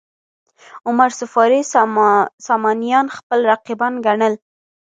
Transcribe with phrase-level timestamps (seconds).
[0.87, 1.61] عمر صفاري
[2.47, 4.33] سامانیان خپل رقیبان ګڼل.